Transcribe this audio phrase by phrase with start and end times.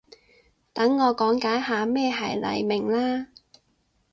[0.73, 3.27] 等我講解下咩係黎明啦